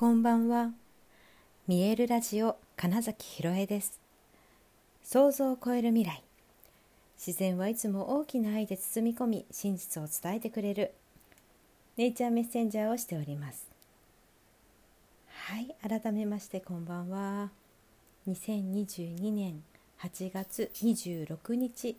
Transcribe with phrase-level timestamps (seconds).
[0.00, 0.70] こんばんは。
[1.68, 4.00] 見えるラジオ金崎ひろえです。
[5.02, 6.22] 想像を超える未来。
[7.18, 10.92] 自然はいつも大きな愛で包み込み、真実を伝えてくれる
[11.98, 13.66] ネイチャーメッセンジャーをしております。
[15.28, 17.50] はい、改めましてこんばんは。
[18.26, 19.62] 2022年
[20.00, 21.98] 8月26日、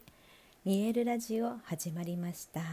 [0.65, 2.61] 見えるラジオ始まりました。
[2.61, 2.65] は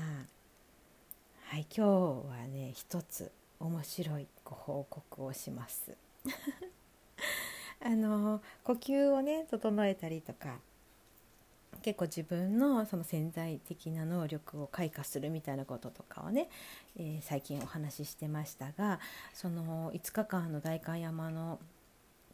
[1.59, 5.95] い、今日はね、一つ面白いご報告をします。
[7.81, 10.59] あの呼吸をね整えたりとか
[11.83, 16.49] 結構自分のその潜在的な能力を開花するみたいなこととかをね、
[16.97, 18.99] えー、最近お話ししてましたが
[19.33, 21.61] その5日間の代官山の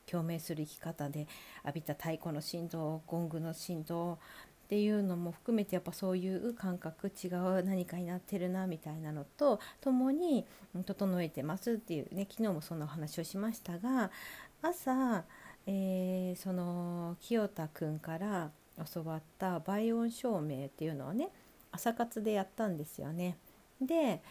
[0.06, 1.26] 共鳴する生き方で
[1.64, 4.18] 浴びた太鼓の振動ゴングの振動
[4.64, 10.46] っていうのも含めてやっぱそういう感覚違う何かになってるなみたいなのと共に
[10.86, 14.10] 整えてますっていうね昨日もそんなお話をしましたが
[14.62, 15.24] 朝、
[15.66, 18.50] えー、その清田くんから
[18.94, 21.28] 教わった倍音照明っていうのをね
[21.70, 23.36] 朝活でやったんですよね。
[23.80, 24.22] で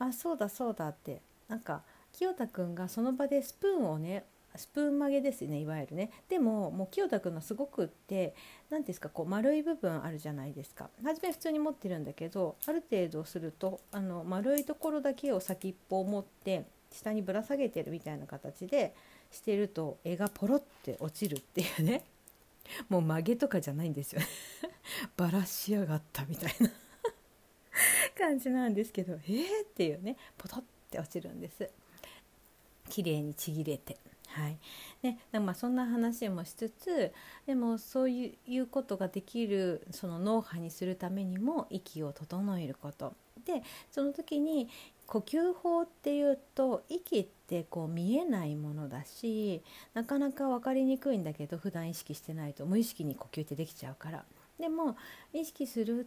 [0.00, 1.82] あそうだそうだってなんか
[2.12, 4.24] 清田くんがその場でスプーンをね
[4.58, 6.10] スプーン曲げですねいわゆるね。
[6.28, 8.34] でももう清田君のすごくって
[8.70, 10.90] 何ですかこう丸い部分あるじゃないですか。
[11.02, 18.94] 初め普通に持ってるんだけどある程度するとあの丸いところだけを先っぽを持って下にぶら下げてるみたいな形で
[19.30, 22.02] してると絵がポロって落ちるっていうね。
[22.88, 24.20] もう曲げとかじゃないんですよ。
[25.16, 26.70] バラしやがったみたいな。
[28.16, 30.16] 感じなんですけどえーっていうね。
[30.36, 31.70] ポトって落ちるんです。
[32.88, 33.96] 綺麗にちぎれて。
[34.38, 34.58] はい。
[35.02, 37.12] ね、でまあそんな話もしつつ
[37.46, 43.14] でもそういうことができるその脳波にするためにも息を整えること。
[43.44, 44.68] でその時に
[45.06, 49.62] 呼吸法っていうと息ってこう見えないものだし
[49.94, 54.24] なかなか分かりにくいんだけど普段意識してないと無意識に呼吸ってできちゃうから。
[54.60, 54.96] でも
[55.32, 56.06] 意識する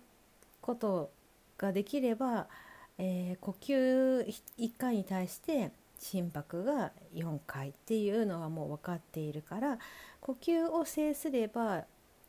[0.62, 1.09] こと
[1.58, 2.47] ができれば、
[2.97, 9.78] えー、呼吸1回に対して心拍が4回っていうのはもう分かっているから
[10.19, 11.85] 呼吸を制すれば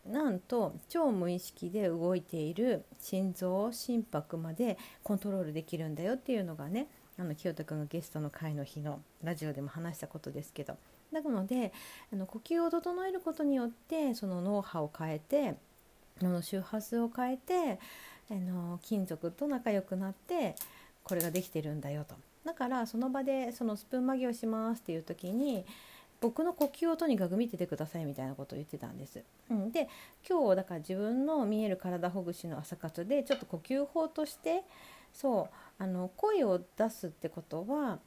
[0.06, 6.88] なんと超無意識で動いている心臓心拍までコントロールできるんだよっていうのがね
[7.18, 10.76] あの清田君がゲストの会の日のラジオでも話したことですけど。
[11.12, 11.74] なので
[12.10, 15.56] あの呼吸を整えることによってその脳波を変えて
[16.22, 17.78] 脳の周波数を変えて
[18.30, 20.54] あの金属と仲良くなって
[21.04, 22.14] これができてるんだよと。
[22.44, 25.64] だからその場でそのスプーン曲げをしますっていう時に
[26.20, 29.24] 僕の呼吸をとにかく見ててくださいみたいなことを言ってたんです。
[29.50, 29.88] うん、で
[30.28, 34.62] 今日だから自分の見える体ほぐしの朝活でちょっと呼吸法として
[35.12, 37.98] そうあの声を出すってことは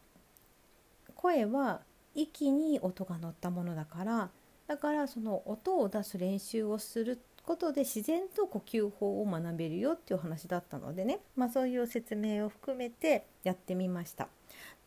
[1.15, 1.81] 声は
[2.13, 4.29] 息に音が乗ったものだから
[4.67, 14.27] だからその音を出す練習をすることで自然と呼吸法を学べるよっていう話だったのでね、まあ、そういう説明を含めてやってみました。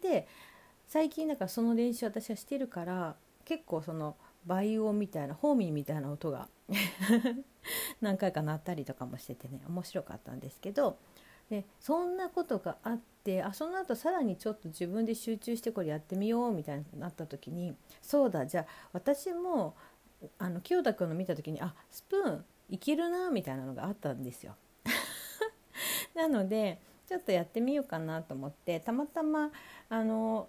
[0.03, 0.27] で
[0.87, 4.17] 最近だからその練習私はしてるから結構その
[4.47, 6.49] 倍音みたいなホーミーみたいな音が
[8.01, 10.99] 何回か鳴ったりとかもしててね面白かったんですけど
[11.51, 19.75] でそんなことがあってあその後さらにちょっと自分で集中してこれやってみようみたいになった時にそうだじゃあ私も
[20.39, 24.57] あの清田君の見た時にあスプーンいけるなみたいなのがあったんですよ。
[26.15, 29.51] なのでちょっとやってみようかなと思ってたまたま
[29.89, 30.49] あの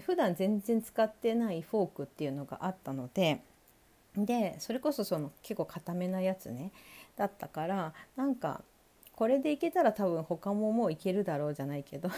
[0.00, 3.42] 普段全然使ってないフォークっていうのがあったので
[4.16, 6.70] でそれこそその結構固めなやつね
[7.16, 8.62] だったからなんか
[9.16, 12.10] これでいけたら多分他ももういけるだろうじゃないけど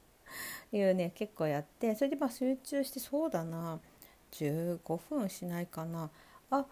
[0.72, 3.78] いうね結構やってそれでまあ集中してそうだな
[4.44, 6.10] 15分しないかな。
[6.50, 6.66] あ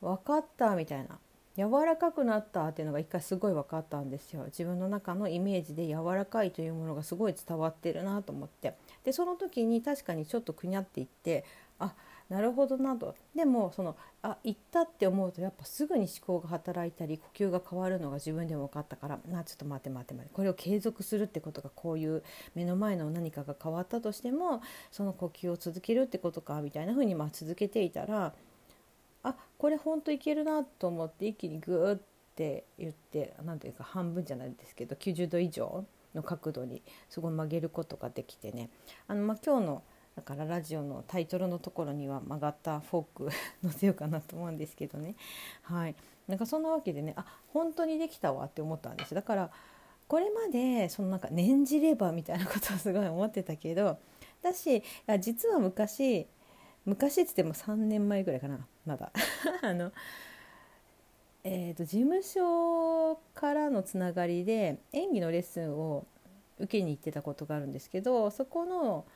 [0.00, 1.18] 分かったみたいな。
[1.56, 4.44] 柔らかくなったっていうのが一回すごい分かったんですよ。
[4.46, 8.76] 自分の中のイメージで柔らかいというものがすごい伝わってるなと思って。
[9.04, 11.44] でその時に確かにちょっとくにゃっていって
[11.78, 11.94] あっ
[12.30, 13.16] なるほどなと。
[13.34, 22.22] でもそのあ行ったって思うとやっぱすぐに思考が働いたり呼吸が変わるのが自分でも分かったからなちょっと待って待って待ってこれを継続するってことがこういう
[22.54, 24.62] 目の前の何かが変わったとしても
[24.92, 28.32] その呼吸を続けるってことかみたいな風にまあ続けていたら
[29.24, 32.00] あこれほんといけるなと思って一気にグーっ
[32.36, 35.84] て言って何ていうか半分じゃないですけど90度以上
[36.14, 38.70] の角度にすごい曲げることができてね。
[39.06, 39.82] あの、まあ、今日の
[40.20, 43.30] だからラジオのタイトルのところには曲がったフォーク
[43.64, 45.14] 載せようかなと思うんですけどね。
[45.62, 45.94] はい。
[46.28, 47.24] なんかそんなわけでねあ
[47.54, 49.14] 本当にできたわって思ったんです。
[49.14, 49.50] だから
[50.06, 53.98] これまでそのなんか念じればみたいなことをすごい思ってたけど
[54.42, 54.82] だし
[55.20, 56.26] 実は昔
[56.84, 59.10] 昔っつっても3年前ぐらいかなまだ。
[59.62, 59.92] あの
[61.42, 66.06] えーと、事務所からのつながりで演技のレッスンを
[66.58, 69.06] 受けに行ってたことがあるんですけどそこの、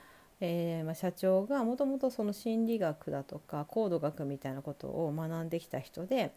[0.40, 6.32] えーまあ、社長がもともとその心理学だとかコード学みたいなことを学んできた人で、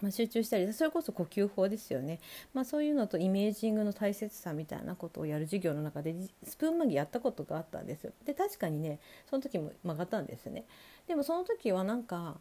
[0.00, 2.20] まあ、集中したりそれこそ呼吸法ですよね、
[2.54, 6.14] まあ、そういうのとイメージングの大切さみたいなことをやる授業の中で
[6.44, 8.12] スプーン曲げやったことがあったんですよ。
[8.24, 8.98] で確かにね
[9.28, 10.64] その時も曲がったんですね。
[11.06, 12.36] でもその時はなんか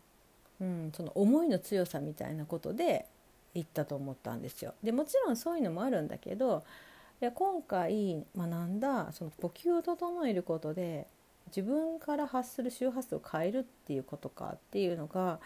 [0.59, 3.05] うん、その思いの強さみたいなことで
[3.53, 4.73] 言ったと思ったんですよ。
[4.83, 6.63] でもちろんそういうのもあるんだけど
[7.19, 11.07] いや今回学んだその呼吸を整えることで
[11.47, 15.39] 自分から発する周波数を変えるっていうことかっていうのが、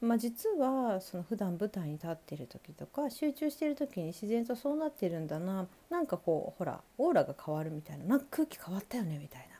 [0.00, 9.52] まあ、実はその普段舞台に立ってる時とか集中してる時に自然とそうなってるんだななんかこうほらオーラが変わるみたいななんか空気変わったよねみたいな。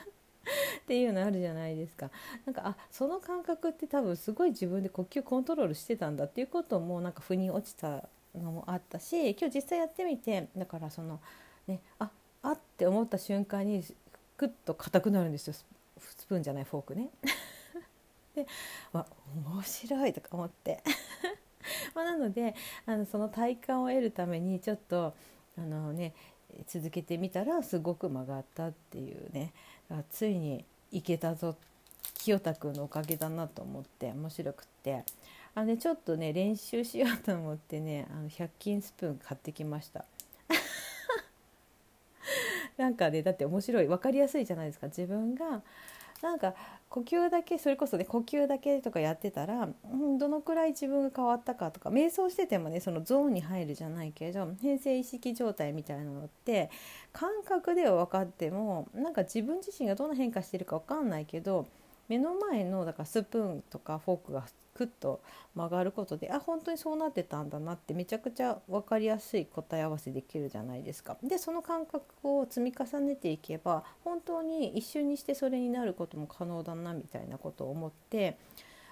[0.00, 2.10] っていうのあるじゃないですか。
[2.46, 11.20] なんかあその感覚って多分すごい自分で呼吸コントロールしてたんだっていうこともなんか腑に落ちたのもあったし今日実際やってみてだからその
[11.66, 12.10] ねあ
[12.42, 13.84] あって思った瞬間に
[14.36, 15.54] クッと硬くなるんですよ。
[15.54, 17.10] スプーンじゃないフォークね。
[18.34, 18.46] で
[18.92, 20.82] わ面白いとか思って。
[21.94, 22.54] まなので
[22.86, 25.14] あのその体感を得るためにちょっと
[25.58, 26.14] あのね
[26.66, 29.52] 続けてみたらすごく曲がったっていうね。
[30.10, 31.56] ついにいけたぞ。
[32.14, 35.04] 清田君のおかげだなと思って面白くって。
[35.54, 40.04] あの、ね、ちょっとね練習しようと思ってねあの100均スプーン買ってきました。
[42.76, 43.86] なんかねだって面白い。
[43.86, 44.86] 分かりやすいじゃないですか。
[44.86, 45.62] 自分が
[46.22, 46.54] なんか
[46.90, 56.70] 呼吸だけそれこそね呼吸だけとかやってたら、うん、どのくらい自分が変わったかとか瞑想しててもねそのゾーンに入るじゃないけど変性意識状態みたいなのって
[57.12, 61.68] 感覚では分かってもなんか自分自身がどんな変化してるか分かんないけど
[62.10, 65.20] 目の前のだからスプーンとかフォークがクッと
[65.54, 71.16] 曲がることであ本当にそうなってたんだなってめちゃくちゃ分かりやすい答え合わせできるじゃないですか。
[71.22, 78.36] でその感覚を積み重ねていけば本当に一瞬にしてそれになることも可能だなみたいなことを思って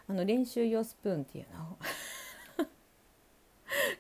[0.09, 1.77] あの練習用スプーンっていうのを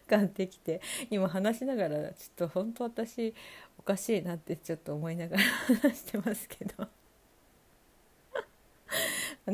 [0.08, 0.80] 買ってきて
[1.10, 3.34] 今話しながらちょっと本当私
[3.78, 5.42] おかしいなってちょっと思いながら
[5.82, 6.86] 話してますけど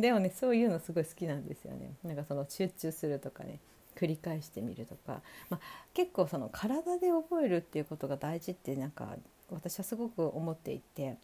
[0.00, 1.94] でもねそういうのすごい好きなんですよね。
[2.04, 3.60] なんかその集中するとかね
[3.96, 5.60] 繰り返してみるとか、まあ、
[5.94, 9.16] 結構その体で覚えるっていうことが大事ってなんか
[9.50, 11.16] 私はすごく思っていて、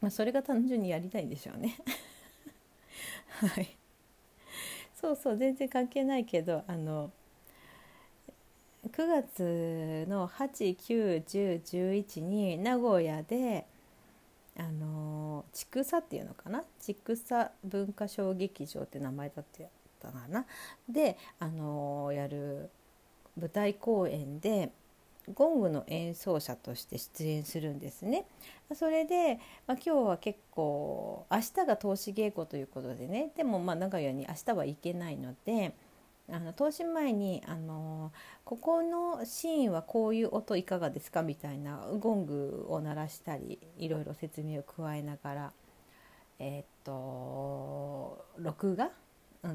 [0.00, 1.76] まあ、それが単純にやりたいんでしょうね。
[3.40, 3.76] はい。
[4.94, 7.10] そうそう全然関係ないけどあの
[8.90, 13.66] 9月の891011に名古屋で
[14.58, 16.64] あの千草っていうのかな？
[16.78, 19.68] 千草文化小劇場って名前だって
[20.00, 20.44] たかな？
[20.88, 22.70] であのやる
[23.38, 24.70] 舞台公演で
[25.34, 28.26] ゴングの演奏者として出演するんですね。
[28.74, 33.30] それで、まあ、今日は結構明日が投資稽古ということでね。
[33.36, 35.74] でもまあ長屋に明日は行けないので
[36.32, 38.10] あの投資前にあの
[38.44, 45.52] ここのシーンはこういう音いかがですかみたいなゴングを鳴らしたりいろいろ説明を加えながら
[46.38, 48.90] え、っと録画？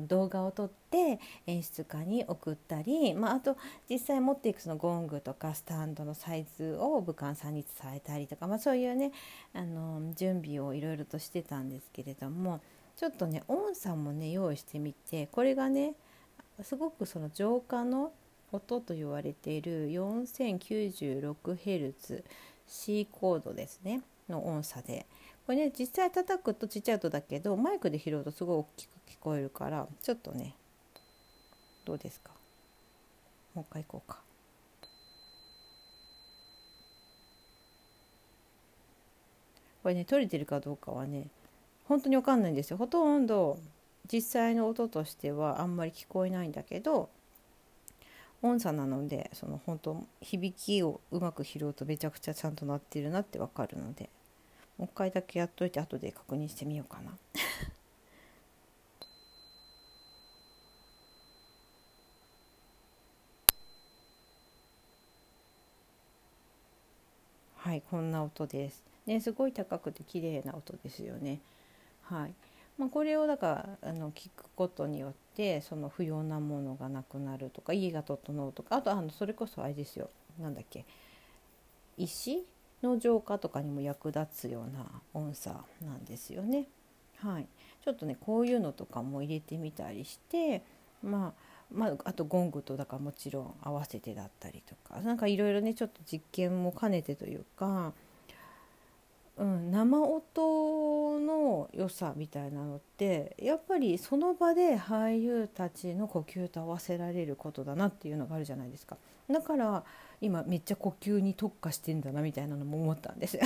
[0.08, 3.56] 動画を撮って演出家に送ったり、まあ、あと
[3.90, 9.14] 実際持っていくそのゴングとかスタンドのサイズを武漢さんに伝えたりとか、まあ、そういうね
[9.54, 12.60] あの準備をいろいろとしてたんですけれども
[12.98, 15.94] ちょっとね音さんもね用意してみてこれがね
[16.64, 18.12] すごくその浄化の
[18.52, 22.24] 音と言われている 4096Hz
[22.68, 24.02] C コードですね。
[24.28, 25.06] の音差で。
[25.46, 30.56] これね実際叩くとちっちゃい音だけどマイクで拾うとすごい大きく聞こえるからちょっとね
[31.86, 32.32] どうですか？
[33.54, 34.20] もう一回行こうか。
[39.84, 41.28] これね取れてるかどうかはね
[41.86, 42.78] 本当に分かんないんですよ。
[42.78, 43.58] ほとんど
[44.12, 47.10] 実際の音としてはあんまり聞こえないんだけど
[48.42, 54.10] 音差なのでその本当響きをうまく拾うとめちゃくちゃちゃんと鳴ってるなってわかるので
[54.78, 57.12] もう一回だけやっといて後で確認してみようかな。
[67.58, 68.84] はいこんな音です。
[69.06, 71.40] ねすごい高くて綺麗な音ですよね。
[72.04, 72.34] はい。
[72.78, 80.10] まあ、これをだからあの聞くことによってその不要なものがなくなるとか家が整うとかあとあのそれこそあれですよ。
[80.40, 80.86] なんだっけ。
[81.98, 82.46] 石
[82.84, 86.68] 脳浄化とかにも役立つような音差なんですよね。
[87.18, 87.48] はい、
[87.84, 90.62] ちょっとねこういうのとかも入れてみたりして、
[91.02, 97.94] まあ、まあ、あとゴングとだからもちろん合わせてだったりとか何かいろいろねちょっと実験も兼ねてというか、
[99.38, 100.24] うん、生音
[101.28, 108.98] の良さみたいなのってやっぱりその場で俳優たちの呼吸と合わせられることだなっていうのがあるじゃないですか。
[109.30, 109.84] だから
[110.22, 113.38] 今めっちゃ呼吸に特化してんだなみたいなのも思ったんです。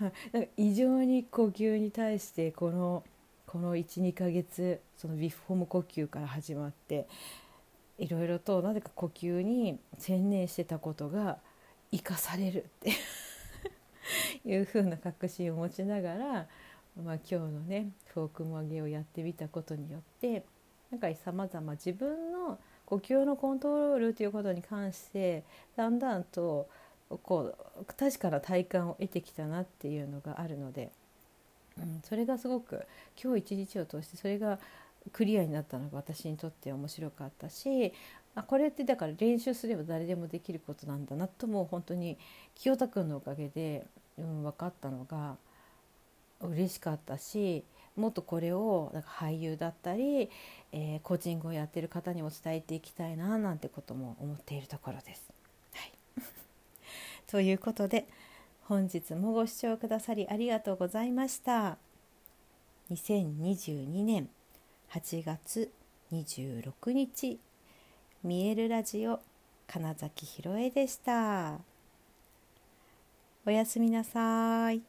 [0.00, 3.02] なんか異常に呼吸に対してこの
[3.46, 7.08] この12ヶ月そのビフォーム呼吸から始まって
[7.98, 11.38] いろいろとなぜか呼吸に専念してたことが
[11.90, 12.92] 生かされるって
[14.44, 16.46] いうふうな確信を持ちながら、
[17.02, 20.44] まあ、今日のねフォーク曲げをやってみたことによって
[20.90, 25.44] なんかさまざま自分の呼吸のコントロールということに関して
[25.76, 26.68] だんだんと
[27.22, 30.90] こう確かな体感を得てきたなっていうのがあるので、
[31.78, 32.86] うん、それがすごく
[33.22, 34.58] 今日一日を通してそれが
[35.12, 37.92] クリアになったのが私にとって面白かったし
[38.34, 42.18] あこれってだから練習すれば誰でもできることなんだなとも本当に
[42.54, 43.86] 清田君のおかげで、
[44.18, 45.36] うん、分かったのが
[46.40, 47.64] 嬉しかったし
[47.96, 50.30] もっとこれをなんか俳優だったり、
[50.72, 55.32] えー、コーチングをやってる方にも伝えていきたいななんてことも思っているところです。
[55.72, 55.92] はい
[57.26, 58.06] ということで
[58.64, 61.76] 本日もご視聴くださりありがとうございました。
[62.90, 64.30] 2022年
[64.90, 65.72] 8月
[66.12, 67.38] 26日
[68.22, 69.20] 見えるラジオ
[69.66, 71.67] 金崎ひろえでした。
[73.48, 74.87] おやすみなさい。